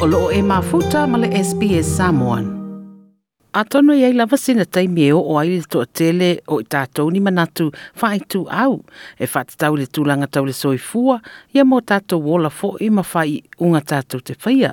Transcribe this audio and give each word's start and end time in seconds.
o 0.00 0.06
loo 0.06 0.30
e 0.32 0.40
mafuta 0.42 1.06
ma 1.06 1.18
le 1.18 1.28
SPS 1.28 1.84
Samoan. 1.96 2.44
A 3.52 3.64
tono 3.68 3.92
iai 3.92 4.14
lava 4.16 4.36
sina 4.40 4.64
taimi 4.64 5.02
e 5.04 5.12
o 5.12 5.20
o 5.20 5.36
aile 5.36 5.60
to 5.68 5.84
tele 5.84 6.40
o 6.48 6.56
i 6.62 6.64
tātou 6.64 7.10
ni 7.12 7.20
manatu 7.20 7.66
whai 8.00 8.22
tu 8.24 8.46
au. 8.48 8.78
E 9.20 9.28
whatatau 9.28 9.76
le 9.76 9.84
tūlanga 9.84 10.24
tau 10.32 10.46
le 10.48 10.54
soifua, 10.56 11.18
ia 11.52 11.66
mō 11.68 11.82
tātou 11.84 12.24
wola 12.24 12.48
fo 12.48 12.78
i 12.80 12.88
ma 12.88 13.04
whai 13.04 13.42
unga 13.60 13.82
tātou 13.84 14.24
te 14.24 14.38
whaia. 14.40 14.72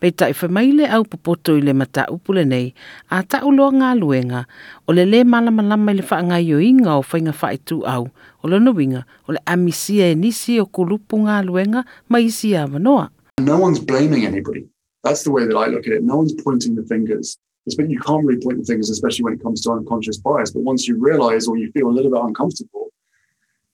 Pei 0.00 0.10
tai 0.10 0.34
whamaile 0.34 0.88
au 0.90 1.06
popoto 1.06 1.54
i 1.54 1.62
le 1.62 1.74
mata 1.74 2.08
upule 2.10 2.42
nei, 2.42 2.72
a 3.14 3.22
tau 3.22 3.52
loa 3.54 3.70
ngā 3.70 3.92
luenga, 4.00 4.42
o 4.86 4.94
le 4.96 5.04
le 5.06 5.22
malama 5.22 5.62
lama 5.62 5.94
i 5.94 6.00
le 6.00 6.06
whaangai 6.06 6.50
o 6.54 6.58
inga 6.58 6.96
o 6.98 7.04
whainga 7.06 7.36
whai 7.42 7.60
tu 7.62 7.84
au, 7.86 8.10
o 8.42 8.50
le 8.50 8.58
winga, 8.74 9.04
o 9.28 9.38
le 9.38 9.44
amisia 9.46 10.10
e 10.10 10.18
nisi 10.18 10.58
o 10.58 10.66
kulupu 10.66 11.22
ngā 11.28 11.44
luenga, 11.46 11.84
ma 12.08 12.18
isi 12.18 12.56
a 12.56 12.66
wanoa. 12.66 13.06
No 13.38 13.58
one's 13.58 13.78
blaming 13.78 14.24
anybody. 14.24 14.66
That's 15.04 15.22
the 15.22 15.30
way 15.30 15.46
that 15.46 15.56
I 15.56 15.66
look 15.66 15.86
at 15.86 15.92
it. 15.92 16.02
No 16.02 16.16
one's 16.16 16.34
pointing 16.34 16.74
the 16.74 16.82
fingers. 16.82 17.38
But 17.76 17.90
you 17.90 18.00
can't 18.00 18.24
really 18.24 18.40
point 18.40 18.58
the 18.58 18.64
fingers, 18.64 18.88
especially 18.88 19.24
when 19.24 19.34
it 19.34 19.42
comes 19.42 19.60
to 19.62 19.72
unconscious 19.72 20.16
bias. 20.16 20.50
But 20.50 20.62
once 20.62 20.88
you 20.88 20.96
realize 20.98 21.46
or 21.46 21.56
you 21.58 21.70
feel 21.72 21.88
a 21.88 21.92
little 21.92 22.10
bit 22.10 22.20
uncomfortable, 22.20 22.88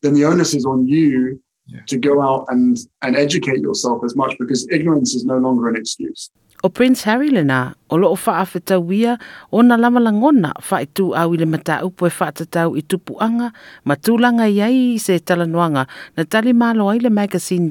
then 0.02 0.14
the 0.14 0.24
onus 0.24 0.52
is 0.52 0.66
on 0.66 0.87
you 0.87 1.40
yeah. 1.66 1.80
to 1.87 1.96
go 1.96 2.20
out 2.20 2.46
and, 2.48 2.77
and 3.02 3.16
educate 3.16 3.60
yourself 3.60 4.02
as 4.04 4.16
much 4.16 4.37
because 4.38 4.68
ignorance 4.70 5.14
is 5.14 5.24
no 5.24 5.38
longer 5.38 5.68
an 5.68 5.76
excuse. 5.76 6.30
O 6.65 6.70
Prince 6.70 7.04
Harry 7.04 7.28
le 7.28 7.42
nā, 7.45 7.74
o 7.90 7.96
loo 7.96 8.16
whaafetauia 8.16 9.18
o 9.52 9.60
na 9.60 9.76
lama 9.76 10.01
langona 10.01 10.54
whaitu 10.70 11.12
au 11.15 11.34
i 11.34 11.37
le 11.37 11.46
mata 11.46 11.84
upo 11.84 12.06
e 12.06 12.10
whaatatau 12.10 12.76
i 12.78 12.82
tupuanga, 12.82 13.51
ma 13.84 13.95
tūlanga 13.96 14.48
iai 14.48 14.98
se 14.98 15.18
talanoanga 15.20 15.87
na 16.16 16.24
tali 16.24 16.54
malo 16.56 16.88
ai 16.88 16.98
le 17.04 17.10
magazine 17.10 17.70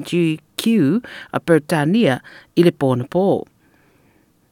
GQ 0.64 1.02
a 1.32 1.40
Pertania 1.40 2.20
i 2.56 2.64
le 2.64 2.72
pōna 2.72 3.08
pō. 3.08 3.44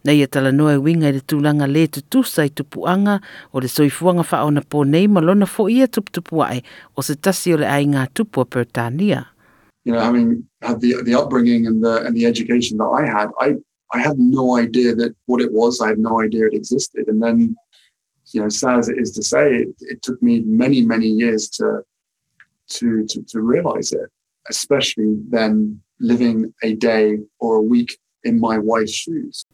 Nei 0.04 0.20
e 0.22 0.26
tala 0.26 0.52
noa 0.52 0.76
winga 0.82 1.08
i 1.08 1.16
le 1.16 1.24
tūlanga 1.24 1.66
le 1.70 1.86
tutusa 1.88 2.44
i 2.44 2.50
tupuanga 2.50 3.20
o 3.52 3.60
le 3.60 3.68
soifuanga 3.68 4.26
wha 4.28 4.44
ona 4.44 4.60
pō 4.60 4.84
nei 4.86 5.08
malona 5.08 5.46
fo 5.46 5.68
ia 5.68 5.88
tuputupuae 5.88 6.62
o 6.96 7.02
se 7.02 7.14
tasi 7.16 7.54
o 7.54 7.56
le 7.56 7.66
ai 7.66 7.86
tupu 8.14 8.40
a 8.40 8.44
Pertania. 8.44 9.26
You 9.84 9.92
know, 9.92 10.00
having 10.00 10.46
had 10.60 10.80
the, 10.80 11.02
the 11.02 11.14
upbringing 11.14 11.66
and 11.66 11.82
the, 11.82 12.06
and 12.06 12.16
the 12.16 12.26
education 12.26 12.78
that 12.78 12.86
I 12.86 13.04
had, 13.04 13.30
I 13.40 13.56
I 13.92 14.00
had 14.00 14.18
no 14.18 14.56
idea 14.56 14.94
that 14.94 15.14
what 15.26 15.40
it 15.40 15.52
was. 15.52 15.80
I 15.80 15.88
had 15.88 15.98
no 15.98 16.22
idea 16.22 16.46
it 16.46 16.54
existed. 16.54 17.08
And 17.08 17.22
then, 17.22 17.54
you 18.32 18.40
know, 18.40 18.48
sad 18.48 18.78
as 18.78 18.88
it 18.88 18.98
is 18.98 19.12
to 19.12 19.22
say, 19.22 19.54
it, 19.54 19.74
it 19.80 20.02
took 20.02 20.20
me 20.22 20.40
many, 20.46 20.80
many 20.80 21.06
years 21.06 21.48
to, 21.50 21.82
to, 22.70 23.04
to, 23.06 23.22
to 23.22 23.40
realize 23.40 23.92
it, 23.92 24.08
especially 24.48 25.16
then 25.28 25.81
living 26.02 26.52
a 26.62 26.74
day 26.74 27.18
or 27.38 27.56
a 27.56 27.62
week 27.62 27.96
in 28.24 28.40
my 28.40 28.58
wife's 28.58 28.92
shoes. 28.92 29.46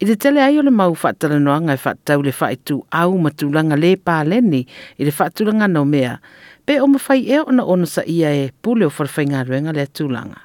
I 0.00 0.04
te 0.04 0.14
tele 0.14 0.40
ai 0.44 0.58
o 0.58 0.62
le 0.62 0.70
mau 0.70 0.92
whaatalanoanga 0.94 1.74
e 1.74 1.80
whaatau 1.80 2.22
le 2.22 2.32
whaitu 2.32 2.82
au 2.92 3.18
matulanga 3.18 3.78
le 3.80 3.96
pāleni 3.96 4.66
i 5.00 5.04
le 5.08 5.12
whaatulanga 5.12 5.68
no 5.72 5.84
mea, 5.84 6.18
pe 6.66 6.78
o 6.80 6.86
mawhai 6.86 7.22
e 7.24 7.38
ona 7.40 7.64
ono 7.64 7.88
sa 7.88 8.04
ia 8.04 8.28
e 8.28 8.50
pule 8.62 8.84
o 8.86 8.90
wharwhainga 8.90 9.46
ruenga 9.48 9.72
le 9.72 9.86
tulanga. 9.86 10.42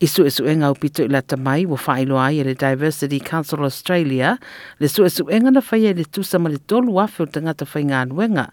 I 0.00 0.06
su 0.08 0.24
esu 0.24 0.48
enga 0.48 0.70
o 0.72 0.74
pito 0.74 1.04
i 1.04 1.08
la 1.08 1.20
tamai 1.20 1.66
wa 1.68 1.76
whailo 1.76 2.16
ai 2.18 2.40
e 2.40 2.44
le 2.48 2.54
Diversity 2.54 3.20
Council 3.20 3.62
Australia, 3.62 4.38
le 4.80 4.88
su 4.88 5.04
esu 5.04 5.28
enga 5.28 5.52
na 5.52 5.60
whaia 5.60 5.92
e 5.92 5.94
le 6.00 6.04
tusa 6.04 6.40
ma 6.40 6.48
le 6.48 6.58
tolu 6.58 6.98
afe 6.98 7.22
o 7.22 7.26
tangata 7.26 7.68
whainga 7.68 8.08
ruenga. 8.08 8.48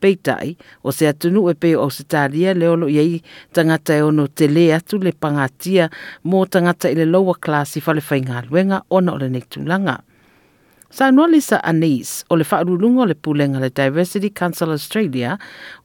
Peitai, 0.00 0.56
o 0.82 0.92
se 0.92 1.08
atunu 1.08 1.48
e 1.50 1.54
peo 1.54 1.84
o 1.84 1.90
sitaria 1.90 2.54
le 2.54 2.68
olo 2.68 2.88
iei 2.88 3.20
tangata 3.52 3.94
e 3.94 4.02
ono 4.02 4.28
te 4.28 4.48
le 4.48 4.70
atu 4.74 4.98
le 4.98 5.12
pangatia 5.12 5.90
mō 6.24 6.46
tangata 6.48 6.90
i 6.90 6.96
le 6.98 7.06
lower 7.06 7.38
class 7.38 7.76
i 7.76 7.84
whale 7.86 8.02
whai 8.08 8.22
ngā 8.24 8.86
ona 8.90 9.14
o 9.14 9.20
le 9.20 9.28
nei 9.28 9.44
tūlanga 9.44 10.00
noa 10.98 11.28
Lisa 11.28 11.60
Anis, 11.62 12.24
o 12.28 12.36
le 12.36 12.44
whaarulunga 12.44 13.02
o 13.02 13.06
le 13.06 13.14
pulenga 13.14 13.60
le 13.60 13.70
Diversity 13.70 14.30
Council 14.30 14.70
Australia, 14.70 15.38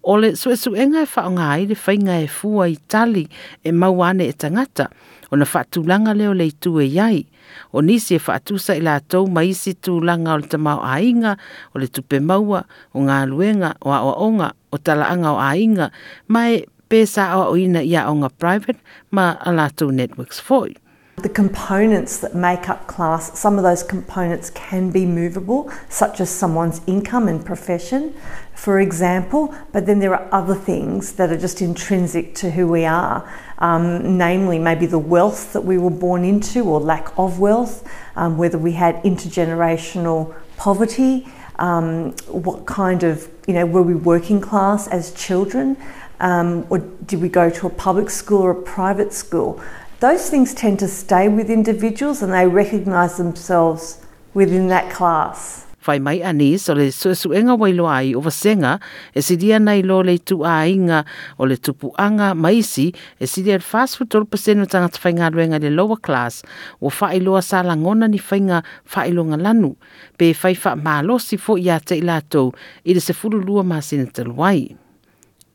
o 0.04 0.18
le 0.18 0.36
suesuenga 0.36 1.04
e 1.04 1.06
whaonga 1.06 1.52
ai 1.52 1.66
le 1.66 1.76
whainga 1.76 2.22
e 2.22 2.28
fua 2.28 2.68
i 2.70 2.78
tali 2.88 3.28
e 3.64 3.72
mauane 3.72 4.28
e 4.28 4.34
tangata, 4.34 4.90
o 5.32 5.36
na 5.36 5.46
whaatulanga 5.46 6.14
leo 6.14 6.34
le 6.34 6.48
itu 6.48 6.82
e 6.82 6.88
iai. 6.90 7.26
O 7.72 7.82
nisi 7.82 8.16
e 8.16 8.20
whaatusa 8.20 8.76
i 8.76 8.82
la 8.82 9.00
tau 9.00 9.28
maisi 9.28 9.76
tūlanga 9.78 10.34
o 10.34 10.38
le 10.42 10.48
tamau 10.50 10.82
ainga, 10.82 11.38
o 11.74 11.80
le 11.80 11.88
tupe 11.88 12.20
maua, 12.20 12.66
o 12.94 13.06
ngā 13.06 13.26
luenga, 13.30 13.76
o 13.86 13.94
a 13.94 14.02
onga, 14.02 14.54
o 14.74 14.78
talaanga 14.78 15.36
o 15.36 15.40
ainga, 15.40 15.92
mai 16.28 16.66
pesa 16.90 17.30
o 17.46 17.54
ina 17.58 17.86
ia 17.86 18.10
o 18.10 18.18
ngā 18.18 18.34
private, 18.40 18.82
ma 19.12 19.38
a 19.40 19.54
la 19.54 19.70
networks 19.70 20.40
foi. 20.40 20.76
The 21.18 21.30
components 21.30 22.18
that 22.20 22.36
make 22.36 22.68
up 22.68 22.88
class, 22.88 23.40
some 23.40 23.58
of 23.58 23.64
those 23.64 23.84
components 23.84 24.50
can 24.50 24.92
be 24.92 25.06
movable, 25.06 25.72
such 25.88 26.20
as 26.20 26.30
someone's 26.30 26.82
income 26.88 27.30
and 27.30 27.44
profession, 27.44 28.14
for 28.54 28.82
example, 28.82 29.56
but 29.72 29.86
then 29.86 30.00
there 30.00 30.14
are 30.14 30.28
other 30.34 30.56
things 30.56 31.14
that 31.14 31.32
are 31.32 31.38
just 31.38 31.62
intrinsic 31.62 32.36
to 32.36 32.52
who 32.52 32.68
we 32.68 32.84
are, 32.84 33.28
um, 33.60 34.18
namely 34.18 34.60
maybe 34.60 34.86
the 34.86 35.00
wealth 35.00 35.54
that 35.54 35.62
we 35.62 35.78
were 35.78 35.90
born 35.90 36.26
into 36.26 36.66
or 36.66 36.82
lack 36.82 37.18
of 37.18 37.40
wealth, 37.40 37.90
um, 38.18 38.38
whether 38.38 38.58
we 38.58 38.74
had 38.74 39.02
intergenerational 39.04 40.36
poverty, 40.58 41.26
um, 41.60 42.12
what 42.28 42.66
kind 42.66 43.04
of, 43.04 43.30
you 43.48 43.54
know, 43.54 43.66
were 43.66 43.84
we 43.84 43.96
working 43.96 44.42
class 44.42 44.86
as 44.90 45.14
children, 45.14 45.78
um, 46.20 46.66
or 46.70 46.80
did 46.80 47.22
we 47.22 47.30
go 47.30 47.50
to 47.50 47.68
a 47.68 47.70
public 47.70 48.10
school 48.10 48.42
or 48.42 48.52
a 48.52 48.62
private 48.62 49.14
school? 49.14 49.62
Those 50.06 50.30
things 50.30 50.54
tend 50.54 50.78
to 50.78 50.88
stay 50.88 51.26
with 51.28 51.50
individuals 51.50 52.22
and 52.22 52.32
they 52.32 52.46
recognise 52.46 53.18
themselves 53.18 53.98
within 54.38 54.68
that 54.70 54.86
class. 54.94 55.66
Whai 55.86 55.98
mai 55.98 56.22
ani 56.22 56.58
so 56.58 56.74
le 56.74 56.90
suesuenga 56.94 57.58
wailo 57.58 57.86
ai 57.90 58.14
o 58.14 58.22
vasenga 58.22 58.80
e 59.14 59.22
sidia 59.22 59.58
nei 59.62 59.82
lo 59.82 60.02
le 60.02 60.18
tu 60.18 60.38
o 60.42 61.46
le 61.46 61.58
tupu 61.58 61.94
anga 61.98 62.34
maisi 62.34 62.88
e 63.20 63.26
sidia 63.26 63.62
fast 63.62 63.98
food 63.98 64.10
tol 64.10 64.26
paseno 64.26 64.66
tanga 64.66 65.30
le 65.30 65.70
lower 65.70 65.98
class 65.98 66.42
o 66.82 66.90
whai 66.90 67.20
loa 67.20 67.42
sa 67.42 67.62
langona 67.62 68.10
ni 68.10 68.18
whainga 68.18 68.64
whai 68.94 69.10
longa 69.10 69.38
lanu 69.38 69.76
pe 70.18 70.34
whai 70.34 70.56
wha 70.64 70.76
malosi 70.76 71.38
fo 71.38 71.58
ia 71.58 71.80
te 71.80 71.98
ilatou 71.98 72.54
i 72.84 72.94
le 72.94 73.02
se 73.02 73.14
fulu 73.14 73.38
lua 73.42 73.82
taluai 74.14 74.85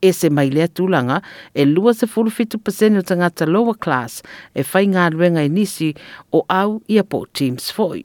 e 0.03 0.13
se 0.13 0.31
mai 0.31 0.49
lea 0.51 0.69
tūlanga 0.69 1.21
e 1.55 1.65
lua 1.65 1.95
se 1.95 2.07
pasene 2.07 2.99
o 2.99 3.03
tangata 3.03 3.47
lower 3.47 3.75
class 3.75 4.23
e 4.55 4.63
whai 4.63 4.87
ngā 4.87 5.11
ruenga 5.13 5.49
nisi 5.49 5.95
o 6.33 6.45
au 6.49 6.81
i 6.89 6.99
a 6.99 7.05
teams 7.33 7.71
foi. 7.71 8.05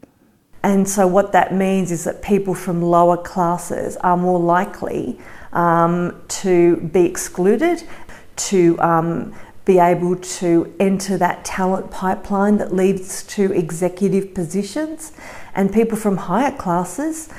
And 0.63 0.89
so 0.89 1.05
what 1.05 1.31
that 1.31 1.53
means 1.53 1.91
is 1.91 2.05
that 2.05 2.23
people 2.23 2.55
from 2.55 2.81
lower 2.81 3.17
classes 3.17 3.97
are 3.97 4.17
more 4.17 4.39
likely 4.39 5.19
um, 5.53 6.19
to 6.41 6.77
be 6.91 7.05
excluded, 7.05 7.83
to 8.49 8.75
um, 8.79 9.31
be 9.65 9.77
able 9.77 10.15
to 10.15 10.73
enter 10.79 11.17
that 11.17 11.45
talent 11.45 11.91
pipeline 11.91 12.57
that 12.57 12.73
leads 12.73 13.23
to 13.35 13.51
executive 13.53 14.33
positions. 14.33 15.11
And 15.53 15.71
people 15.71 15.99
from 15.99 16.17
higher 16.17 16.51
classes 16.51 17.29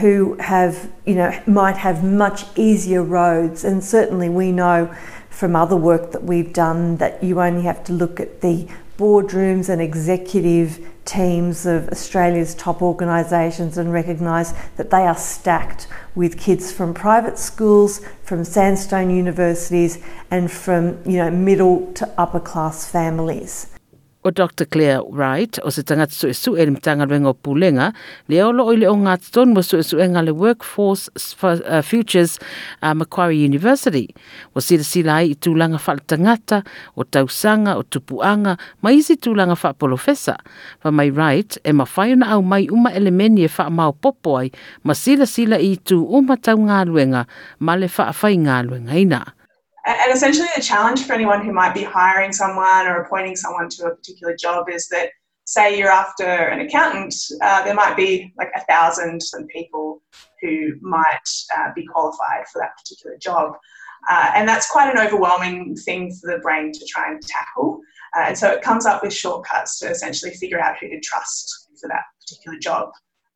who 0.00 0.34
have, 0.34 0.90
you 1.04 1.14
know, 1.14 1.40
might 1.46 1.76
have 1.78 2.04
much 2.04 2.44
easier 2.56 3.02
roads. 3.02 3.64
And 3.64 3.82
certainly 3.82 4.28
we 4.28 4.52
know 4.52 4.94
from 5.30 5.54
other 5.54 5.76
work 5.76 6.12
that 6.12 6.24
we've 6.24 6.52
done 6.52 6.96
that 6.96 7.22
you 7.22 7.40
only 7.40 7.62
have 7.62 7.84
to 7.84 7.92
look 7.92 8.20
at 8.20 8.40
the 8.40 8.68
boardrooms 8.98 9.68
and 9.68 9.80
executive 9.82 10.86
teams 11.04 11.66
of 11.66 11.88
Australia's 11.88 12.54
top 12.54 12.82
organisations 12.82 13.78
and 13.78 13.92
recognise 13.92 14.54
that 14.76 14.90
they 14.90 15.06
are 15.06 15.16
stacked 15.16 15.86
with 16.14 16.38
kids 16.38 16.72
from 16.72 16.94
private 16.94 17.38
schools, 17.38 18.00
from 18.24 18.44
sandstone 18.44 19.10
universities, 19.10 20.02
and 20.30 20.50
from 20.50 20.98
you 21.04 21.18
know 21.18 21.30
middle 21.30 21.92
to 21.92 22.08
upper 22.18 22.40
class 22.40 22.90
families. 22.90 23.75
O 24.26 24.30
Dr. 24.30 24.66
Claire 24.66 25.02
Wright 25.06 25.60
o 25.62 25.70
se 25.70 25.82
tangata 25.82 26.12
su 26.12 26.28
esu 26.28 26.56
e 26.58 26.66
mtanga 26.66 27.06
rengo 27.06 27.34
pulenga 27.34 27.92
le 28.28 28.42
olo 28.42 28.66
o 28.66 28.74
le 28.74 28.88
o 28.90 28.96
ngā 28.98 29.14
ton 29.30 29.54
mo 29.54 29.62
su 29.62 29.78
esu 29.78 29.96
le 29.96 30.32
Workforce 30.32 31.08
for, 31.36 31.62
uh, 31.64 31.82
Futures 31.82 32.38
uh, 32.82 32.94
Macquarie 32.94 33.44
University. 33.44 34.08
O 34.54 34.60
sila 34.60 34.82
sila 34.82 35.14
ai 35.22 35.30
i 35.30 35.34
tūlanga 35.34 35.78
wha 35.78 35.96
tangata 36.06 36.64
o 36.96 37.04
tausanga 37.04 37.76
o 37.78 37.82
tupuanga 37.82 38.58
ma 38.82 38.90
isi 38.90 39.16
tūlanga 39.16 39.54
wha 39.62 39.72
polofesa. 39.74 40.36
Fa 40.82 40.90
mai 40.90 41.10
Wright 41.10 41.58
e 41.64 41.72
ma 41.72 41.84
whaiona 41.84 42.32
au 42.34 42.42
mai 42.42 42.66
uma 42.68 42.90
elemeni 42.90 43.46
e 43.46 43.50
wha 43.58 43.70
mau 43.70 43.92
popo 43.92 44.38
ai 44.42 44.50
ma 44.82 44.94
sila 44.94 45.26
sila 45.26 45.58
i 45.58 45.76
tū 45.76 46.02
uma 46.02 46.36
tau 46.36 46.58
ngā 46.58 46.82
luenga 46.90 47.26
ma 47.60 47.78
le 47.78 47.86
wha 47.86 48.10
whai 48.10 48.34
ngā 48.36 48.62
luenga 48.66 48.98
ina. 48.98 49.35
And 49.86 50.12
essentially, 50.12 50.48
the 50.56 50.62
challenge 50.62 51.04
for 51.04 51.12
anyone 51.12 51.44
who 51.44 51.52
might 51.52 51.72
be 51.72 51.84
hiring 51.84 52.32
someone 52.32 52.88
or 52.88 53.02
appointing 53.02 53.36
someone 53.36 53.68
to 53.68 53.86
a 53.86 53.94
particular 53.94 54.34
job 54.36 54.68
is 54.68 54.88
that, 54.88 55.10
say, 55.44 55.78
you're 55.78 55.90
after 55.90 56.24
an 56.24 56.60
accountant, 56.60 57.14
uh, 57.40 57.64
there 57.64 57.74
might 57.74 57.96
be 57.96 58.32
like 58.36 58.50
a 58.56 58.64
thousand 58.64 59.20
people 59.48 60.02
who 60.42 60.72
might 60.80 61.28
uh, 61.56 61.70
be 61.76 61.86
qualified 61.86 62.48
for 62.52 62.60
that 62.60 62.76
particular 62.76 63.16
job. 63.16 63.52
Uh, 64.10 64.32
and 64.34 64.48
that's 64.48 64.68
quite 64.70 64.92
an 64.92 64.98
overwhelming 64.98 65.76
thing 65.76 66.12
for 66.20 66.32
the 66.32 66.40
brain 66.40 66.72
to 66.72 66.84
try 66.86 67.08
and 67.08 67.22
tackle. 67.22 67.80
Uh, 68.16 68.24
and 68.28 68.38
so 68.38 68.50
it 68.50 68.62
comes 68.62 68.86
up 68.86 69.04
with 69.04 69.12
shortcuts 69.12 69.78
to 69.78 69.88
essentially 69.88 70.32
figure 70.32 70.60
out 70.60 70.76
who 70.80 70.88
to 70.88 71.00
trust 71.00 71.68
for 71.80 71.88
that 71.88 72.02
particular 72.20 72.58
job. 72.58 72.90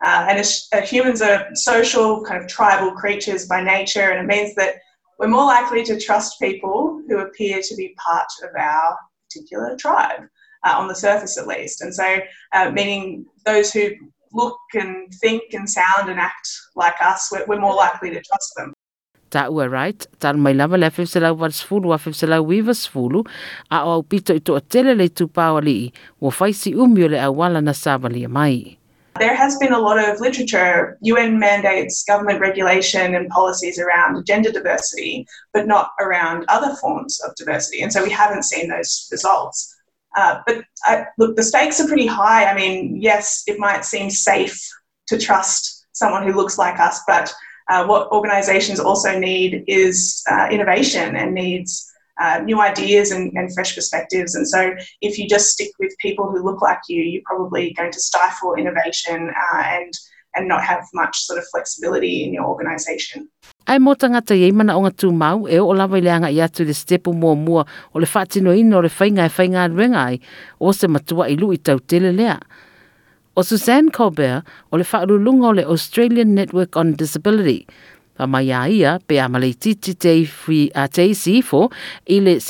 Uh, 0.05 0.27
and 0.29 0.39
as, 0.39 0.67
uh, 0.73 0.81
humans 0.81 1.23
are 1.23 1.47
social, 1.55 2.25
kind 2.25 2.43
of 2.43 2.49
tribal 2.49 2.91
creatures 2.93 3.47
by 3.47 3.63
nature, 3.63 4.11
and 4.11 4.19
it 4.19 4.35
means 4.35 4.55
that 4.57 4.77
we're 5.21 5.29
more 5.29 5.45
likely 5.45 5.85
to 5.85 6.01
trust 6.01 6.41
people 6.41 7.03
who 7.07 7.19
appear 7.19 7.61
to 7.61 7.77
be 7.77 7.95
part 8.03 8.27
of 8.43 8.51
our 8.59 8.97
particular 9.29 9.77
tribe, 9.77 10.23
uh, 10.67 10.75
on 10.79 10.89
the 10.89 10.95
surface 10.95 11.37
at 11.37 11.47
least. 11.47 11.83
And 11.83 11.95
so, 11.95 12.21
uh, 12.55 12.71
meaning 12.71 13.27
those 13.45 13.71
who 13.71 13.91
look 14.33 14.57
and 14.73 15.13
think 15.21 15.53
and 15.53 15.69
sound 15.69 16.09
and 16.09 16.19
act 16.19 16.49
like 16.75 16.95
us, 17.03 17.29
we're, 17.31 17.45
we're 17.47 17.61
more 17.61 17.75
likely 17.75 18.11
to 18.11 18.21
trust 18.23 18.53
them. 18.57 18.73
ta 19.31 19.47
ua 19.47 19.69
Wright 19.71 20.07
ta 20.19 20.33
mai 20.35 20.51
lava 20.59 20.75
le 20.75 20.91
fe 20.91 21.05
sela 21.07 21.31
wa 21.31 21.47
sfulu 21.47 21.95
wa 21.95 21.99
fe 22.03 22.11
sela 22.11 22.43
wiva 22.43 22.75
sfulu 22.75 23.23
a 23.71 23.87
o 23.87 24.03
pito 24.03 24.35
ito 24.35 24.59
tele 24.59 24.91
le 24.99 25.07
tu 25.07 25.29
pawali 25.31 25.93
wo 26.19 26.35
faisi 26.35 26.75
umio 26.75 27.07
le 27.07 27.23
awala 27.23 27.63
na 27.63 27.71
savali 27.71 28.27
mai 28.27 28.80
There 29.21 29.35
has 29.35 29.59
been 29.59 29.75
a 29.75 29.79
lot 29.79 29.99
of 29.99 30.19
literature, 30.19 30.97
UN 31.03 31.39
mandates, 31.39 32.05
government 32.05 32.41
regulation, 32.41 33.15
and 33.15 33.29
policies 33.29 33.79
around 33.79 34.25
gender 34.25 34.51
diversity, 34.51 35.27
but 35.53 35.67
not 35.67 35.91
around 36.01 36.47
other 36.49 36.75
forms 36.77 37.21
of 37.21 37.35
diversity. 37.35 37.83
And 37.83 37.93
so 37.93 38.03
we 38.03 38.11
haven't 38.11 38.45
seen 38.45 38.71
those 38.71 39.09
results. 39.13 39.77
Uh, 40.17 40.41
but 40.47 40.65
I, 40.85 41.05
look, 41.19 41.37
the 41.37 41.43
stakes 41.43 41.79
are 41.81 41.87
pretty 41.87 42.07
high. 42.07 42.47
I 42.47 42.55
mean, 42.57 42.97
yes, 42.99 43.45
it 43.47 43.59
might 43.59 43.85
seem 43.85 44.09
safe 44.09 44.59
to 45.09 45.19
trust 45.19 45.87
someone 45.93 46.27
who 46.27 46.33
looks 46.33 46.57
like 46.57 46.81
us, 46.81 47.03
but 47.07 47.31
uh, 47.69 47.85
what 47.85 48.11
organizations 48.13 48.81
also 48.81 49.19
need 49.19 49.65
is 49.67 50.25
uh, 50.31 50.49
innovation 50.51 51.15
and 51.15 51.35
needs 51.35 51.90
uh, 52.21 52.41
new 52.45 52.61
ideas 52.61 53.11
and, 53.11 53.33
and, 53.35 53.53
fresh 53.55 53.75
perspectives. 53.75 54.35
And 54.35 54.47
so, 54.47 54.77
if 55.01 55.19
you 55.19 55.27
just 55.27 55.49
stick 55.49 55.73
with 55.81 55.97
people 55.99 56.31
who 56.31 56.45
look 56.45 56.61
like 56.61 56.81
you, 56.89 57.03
you're 57.03 57.23
probably 57.25 57.73
going 57.73 57.93
to 57.93 58.01
stifle 58.01 58.55
innovation 58.55 59.31
uh, 59.31 59.63
and 59.65 59.93
and 60.37 60.47
not 60.47 60.63
have 60.63 60.87
much 60.95 61.19
sort 61.27 61.39
of 61.39 61.45
flexibility 61.51 62.23
in 62.23 62.33
your 62.33 62.47
organisation. 62.47 63.27
Ai 63.67 63.79
mo 63.79 63.95
tangata 63.95 64.35
iei 64.35 64.53
mana 64.53 64.77
o 64.79 64.83
ngā 64.83 65.11
mau 65.11 65.47
e 65.47 65.59
o 65.59 65.75
lawa 65.75 65.99
i 65.99 66.03
leanga 66.07 66.31
i 66.31 66.39
atu 66.39 66.65
le 66.65 66.75
stepu 66.75 67.15
mua 67.15 67.35
mua 67.35 67.65
o 67.95 67.99
le 67.99 68.07
whaatino 68.07 68.55
ino 68.55 68.79
o 68.79 68.83
le 68.83 68.89
whainga 68.89 69.27
e 69.27 69.33
whainga 69.37 69.69
ruenga 69.69 70.01
ai 70.07 70.21
o 70.61 70.73
se 70.73 70.87
matua 70.87 71.29
i 71.29 71.37
lu 71.37 71.53
i 71.53 71.59
tau 71.59 71.79
tele 71.79 72.13
lea. 72.13 72.39
O 73.37 73.43
Suzanne 73.43 73.91
Colbert 73.91 74.45
o 74.71 74.77
le 74.77 74.85
whaarulunga 74.85 75.49
o 75.49 75.53
le 75.53 75.65
Australian 75.65 76.35
Network 76.35 76.77
on 76.77 76.95
Disability 76.95 77.67
mai 78.27 78.51
a 78.51 78.67
ia 78.69 78.99
pe 79.07 79.19
a 79.19 79.27
a 79.27 79.29
i 82.07 82.21
le 82.21 82.41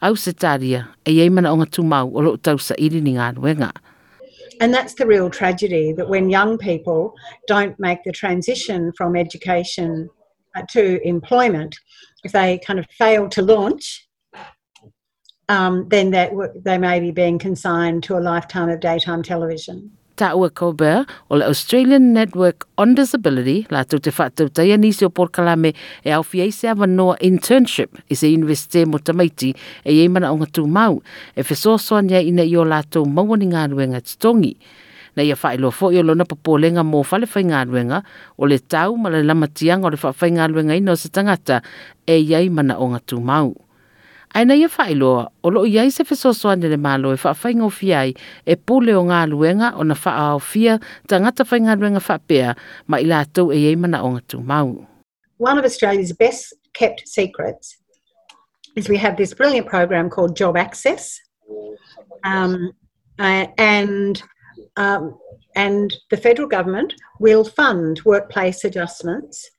au 0.00 0.14
se 0.16 0.32
taria 0.32 0.88
e 1.04 1.20
ei 1.20 1.28
mana 1.28 1.52
o 1.52 1.56
ngā 1.56 1.66
tumau 1.70 2.10
o 2.14 2.20
lo 2.20 2.36
tau 2.36 2.56
sa 2.56 2.74
ni 2.78 3.14
ngā 3.14 3.34
nuenga. 3.34 3.72
And 4.60 4.74
that's 4.74 4.94
the 4.94 5.06
real 5.06 5.30
tragedy 5.30 5.92
that 5.94 6.08
when 6.08 6.28
young 6.28 6.58
people 6.58 7.14
don't 7.46 7.78
make 7.80 8.04
the 8.04 8.12
transition 8.12 8.92
from 8.92 9.16
education 9.16 10.10
uh, 10.54 10.62
to 10.70 11.00
employment, 11.02 11.74
if 12.24 12.32
they 12.32 12.58
kind 12.58 12.78
of 12.78 12.86
fail 12.98 13.28
to 13.30 13.42
launch, 13.42 14.06
um, 15.48 15.88
then 15.88 16.10
that 16.10 16.30
they 16.62 16.78
may 16.78 17.00
be 17.00 17.10
being 17.10 17.38
consigned 17.38 18.02
to 18.04 18.18
a 18.18 18.20
lifetime 18.20 18.68
of 18.68 18.80
daytime 18.80 19.22
television. 19.22 19.90
Taua 20.20 20.50
Colbert 20.52 21.08
o 21.30 21.38
le 21.40 21.46
Australian 21.48 22.12
Network 22.12 22.66
on 22.76 22.92
Disability 22.92 23.64
la 23.72 23.86
tau 23.88 24.02
te 24.04 24.12
whātau 24.12 24.50
taia 24.52 24.76
nisi 24.76 25.06
o 25.06 25.08
Porkalame 25.08 25.72
e 26.04 26.12
au 26.12 26.26
fiei 26.26 26.52
se 26.52 26.68
awanoa 26.68 27.16
internship 27.24 27.96
i 28.12 28.18
se 28.20 28.28
universite 28.28 28.84
mo 28.84 29.00
tamaiti 29.00 29.54
e 29.80 29.94
ei 29.94 30.10
mana 30.12 30.34
o 30.34 30.36
ngā 30.36 30.66
mau 30.68 31.00
e 31.32 31.40
whesosoa 31.40 32.02
nia 32.04 32.20
ina 32.20 32.44
i 32.44 32.52
o 32.52 32.66
lātou 32.68 33.08
mauani 33.08 33.48
ngā 33.48 33.64
ruenga 33.72 34.02
titongi. 34.04 34.52
Na 35.16 35.24
ia 35.24 35.38
whaelo 35.40 35.72
fo 35.72 35.88
i 35.90 35.98
o 35.98 36.04
lona 36.04 36.28
papolenga 36.28 36.84
mō 36.84 37.00
whale 37.08 37.30
whai 37.32 37.46
ngā 37.48 37.64
ruenga 37.70 38.02
o 38.36 38.44
le 38.44 38.60
tau 38.60 39.00
ma 39.00 39.08
le 39.08 39.24
lamatianga 39.24 39.88
o 39.88 39.94
le 39.96 40.04
whai 40.04 40.30
ngā 40.36 40.52
ruenga 40.52 40.76
ino 40.76 41.00
se 41.00 41.08
tangata 41.08 41.62
e 42.04 42.20
iei 42.20 42.52
mana 42.52 42.76
o 42.76 42.92
ngā 42.92 43.24
mau. 43.24 43.56
Ia 44.34 44.68
o 45.42 45.50
lo 45.50 45.64
iai 45.64 45.90
se 45.90 46.04
le 46.04 46.76
malo 46.76 47.12
e 47.12 47.16
e 48.46 48.56
pule 48.56 48.94
o 48.94 49.04
ma 52.86 52.98
i 52.98 53.04
lātou 53.04 53.52
e. 53.52 53.76
One 55.38 55.58
of 55.58 55.64
Australia's 55.64 56.12
best 56.12 56.54
kept 56.74 57.08
secrets 57.08 57.76
is 58.76 58.88
we 58.88 58.96
have 58.98 59.16
this 59.16 59.34
brilliant 59.34 59.66
program 59.66 60.08
called 60.08 60.36
Job 60.36 60.56
Access. 60.56 61.20
Um, 62.22 62.72
and 63.18 64.22
um, 64.76 65.18
and 65.56 65.92
the 66.10 66.16
federal 66.16 66.46
government 66.46 66.94
will 67.18 67.44
fund 67.44 68.00
workplace 68.04 68.64
adjustments 68.64 69.50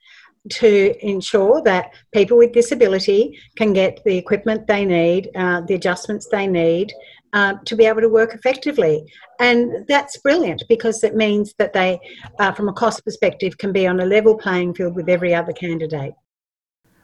to 0.50 0.96
ensure 1.06 1.62
that 1.64 1.92
people 2.14 2.38
with 2.38 2.52
disability 2.52 3.40
can 3.58 3.74
get 3.74 4.00
the 4.06 4.18
equipment 4.18 4.68
they 4.68 4.86
need, 4.86 5.30
uh, 5.36 5.62
the 5.62 5.76
adjustments 5.76 6.28
they 6.32 6.48
need 6.48 6.94
uh, 7.34 7.54
to 7.66 7.76
be 7.76 7.86
able 7.86 8.02
to 8.02 8.10
work 8.10 8.34
effectively. 8.34 9.06
And 9.40 9.86
that's 9.88 10.18
brilliant 10.18 10.64
because 10.68 11.04
it 11.04 11.16
means 11.16 11.54
that 11.58 11.74
they, 11.74 12.00
uh, 12.40 12.52
from 12.52 12.70
a 12.70 12.74
cost 12.74 13.04
perspective, 13.06 13.58
can 13.58 13.72
be 13.72 13.88
on 13.88 14.00
a 14.00 14.06
level 14.06 14.38
playing 14.38 14.74
field 14.74 14.96
with 14.96 15.10
every 15.10 15.34
other 15.34 15.54
candidate. 15.54 16.14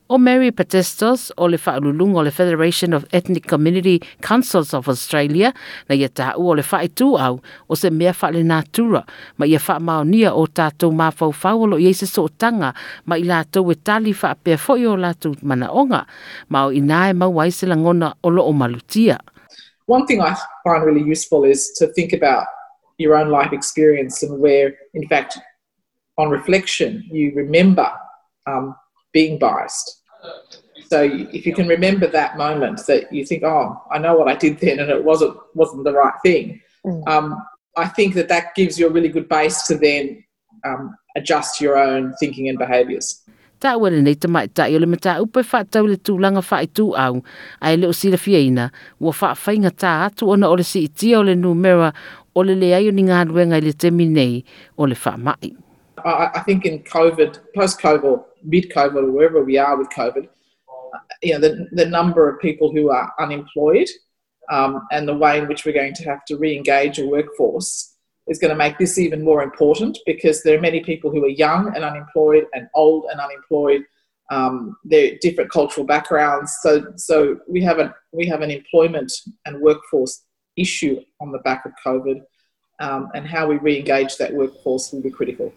O 0.09 0.17
Mary 0.17 0.51
Patetsos 0.51 1.33
o 1.35 1.47
le 1.47 1.57
whaululunga 1.57 2.19
o 2.19 2.23
le 2.23 2.31
Federation 2.31 2.93
of 2.93 3.05
Ethnic 3.11 3.45
Community 3.45 3.99
Councils 4.21 4.73
of 4.73 4.87
Australia 4.87 5.51
na 5.89 5.95
ia 5.95 6.07
tā 6.07 6.31
o 6.39 6.53
le 6.55 6.63
whaetu 6.63 7.17
au 7.19 7.41
o 7.67 7.75
se 7.75 7.91
mea 7.91 8.13
whaale 8.15 8.39
nātura 8.47 9.03
ma 9.37 9.45
ia 9.45 9.59
wha 9.59 9.79
maonia 9.79 10.31
o 10.31 10.45
tātou 10.47 10.95
mawhau 10.95 11.33
whauolo 11.35 11.75
i 11.75 11.89
eise 11.91 12.07
so 12.07 12.29
tanga 12.29 12.71
ma 13.05 13.19
i 13.19 13.27
lātou 13.27 13.67
e 13.71 13.75
tali 13.75 14.15
wha 14.15 14.31
pia 14.39 14.55
fo 14.57 14.79
o 14.79 14.95
lātou 14.95 15.35
mana 15.43 15.67
onga 15.67 16.05
ma 16.47 16.67
o 16.67 16.71
inae 16.71 17.11
mau 17.11 17.41
aise 17.43 17.67
langona 17.67 18.13
o 18.23 18.29
lo 18.29 18.47
o 18.47 18.53
malutia. 18.53 19.19
One 19.87 20.05
thing 20.05 20.21
I 20.21 20.35
find 20.63 20.85
really 20.85 21.03
useful 21.03 21.43
is 21.43 21.71
to 21.79 21.87
think 21.87 22.13
about 22.13 22.47
your 22.97 23.15
own 23.15 23.29
life 23.29 23.51
experience 23.51 24.23
and 24.23 24.39
where, 24.39 24.75
in 24.93 25.07
fact, 25.07 25.37
on 26.17 26.29
reflection, 26.29 27.03
you 27.11 27.33
remember 27.35 27.91
um, 28.47 28.75
being 29.17 29.35
biased. 29.47 29.87
So 30.91 30.99
if 31.37 31.41
you 31.47 31.53
can 31.57 31.67
remember 31.75 32.07
that 32.07 32.37
moment 32.37 32.77
that 32.87 33.11
you 33.11 33.23
think, 33.29 33.41
oh, 33.43 33.65
I 33.91 33.97
know 34.03 34.13
what 34.17 34.27
I 34.33 34.35
did 34.43 34.55
then 34.63 34.79
and 34.81 34.89
it 34.97 35.03
wasn't 35.03 35.35
wasn't 35.59 35.83
the 35.89 35.95
right 36.03 36.17
thing, 36.25 36.45
mm. 36.85 37.01
um, 37.13 37.27
I 37.83 37.87
think 37.97 38.15
that 38.17 38.29
that 38.33 38.55
gives 38.59 38.79
you 38.79 38.85
a 38.89 38.93
really 38.95 39.11
good 39.15 39.27
base 39.37 39.57
to 39.67 39.73
then 39.87 40.23
um, 40.67 40.95
adjust 41.19 41.61
your 41.63 41.75
own 41.77 42.13
thinking 42.19 42.47
and 42.49 42.57
behaviours. 42.65 43.07
Ta 43.59 43.73
wale 43.81 43.99
nei 44.05 44.13
te 44.13 44.29
mai 44.29 44.47
tai 44.47 44.69
o 44.77 44.79
le 44.83 44.87
mata 44.93 45.17
upe 45.25 45.41
wha 45.51 45.63
tau 45.65 45.85
le 45.89 45.97
tūlanga 45.97 46.43
wha 46.49 46.61
i 46.61 46.67
tū 46.77 46.87
au, 47.05 47.21
ai 47.65 47.75
leo 47.81 47.93
sila 47.99 48.17
fiaina, 48.21 48.69
ua 49.01 49.13
wha 49.19 49.33
whainga 49.43 49.73
tā 49.83 49.93
atu 50.07 50.29
ona 50.33 50.49
o 50.53 50.57
le 50.59 50.65
si 50.71 50.85
itia 50.87 51.19
o 51.19 51.23
le 51.25 51.35
numera 51.35 51.89
o 52.37 52.43
le 52.45 52.55
le 52.61 52.75
ai 52.77 52.85
o 52.89 52.93
ni 52.93 53.07
ngā 53.09 53.23
ruenga 53.31 53.57
i 53.57 53.65
le 53.65 53.73
temi 53.73 54.05
nei 54.17 54.43
o 54.77 54.85
le 54.85 54.97
wha 55.05 55.17
mai. 55.17 55.57
I, 56.05 56.41
think 56.45 56.65
in 56.65 56.83
COVID, 56.83 57.39
post 57.55 57.79
COVID, 57.79 58.23
mid 58.43 58.69
COVID, 58.69 59.03
or 59.03 59.11
wherever 59.11 59.43
we 59.43 59.57
are 59.57 59.77
with 59.77 59.89
COVID, 59.89 60.27
you 61.21 61.33
know, 61.33 61.39
the, 61.39 61.67
the 61.71 61.85
number 61.85 62.29
of 62.29 62.39
people 62.39 62.71
who 62.71 62.89
are 62.89 63.13
unemployed 63.19 63.87
um, 64.51 64.87
and 64.91 65.07
the 65.07 65.15
way 65.15 65.39
in 65.39 65.47
which 65.47 65.65
we're 65.65 65.73
going 65.73 65.93
to 65.95 66.03
have 66.03 66.23
to 66.25 66.37
re 66.37 66.55
engage 66.55 66.99
a 66.99 67.05
workforce 67.05 67.95
is 68.27 68.39
going 68.39 68.49
to 68.49 68.57
make 68.57 68.77
this 68.77 68.97
even 68.97 69.23
more 69.23 69.41
important 69.41 69.97
because 70.05 70.43
there 70.43 70.57
are 70.57 70.61
many 70.61 70.83
people 70.83 71.11
who 71.11 71.23
are 71.23 71.29
young 71.29 71.73
and 71.75 71.83
unemployed 71.83 72.45
and 72.53 72.67
old 72.75 73.05
and 73.11 73.19
unemployed. 73.19 73.83
Um, 74.29 74.75
they're 74.83 75.17
different 75.21 75.51
cultural 75.51 75.85
backgrounds, 75.85 76.53
so 76.61 76.85
so 76.97 77.39
we 77.47 77.61
have 77.61 77.79
a 77.79 77.95
we 78.11 78.27
have 78.27 78.41
an 78.41 78.51
employment 78.51 79.11
and 79.45 79.61
workforce 79.61 80.25
issue 80.57 80.99
on 81.21 81.31
the 81.31 81.39
back 81.39 81.65
of 81.65 81.71
COVID, 81.85 82.19
um, 82.81 83.09
and 83.15 83.25
how 83.25 83.47
we 83.47 83.55
re-engage 83.57 84.17
that 84.17 84.33
workforce 84.33 84.91
will 84.91 85.01
be 85.01 85.11
critical. 85.11 85.53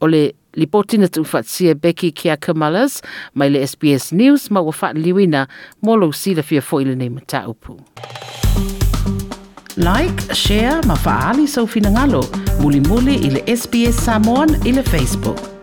o 0.00 0.08
le 0.08 0.34
lipotina 0.54 1.08
tuufaatisia 1.08 1.74
Becky 1.74 2.12
Kiakamalas 2.12 3.02
mai 3.34 3.50
le 3.50 3.66
SBS 3.66 4.12
News 4.12 4.50
ma 4.50 4.60
ua 4.60 4.72
faaaliuina 4.72 5.46
mo 5.82 5.96
lou 5.96 6.12
silafia 6.12 6.60
foʻi 6.60 6.84
lenei 6.88 7.10
mataupu. 7.10 7.78
Like, 9.76 10.34
share 10.34 10.82
ma 10.86 10.96
faaali 10.96 11.48
soufinagalo 11.48 12.24
mulimuli 12.60 13.14
i 13.14 13.30
le 13.30 13.56
SBS 13.56 14.04
Samoan 14.04 14.56
i 14.66 14.72
le 14.72 14.82
Facebook. 14.82 15.59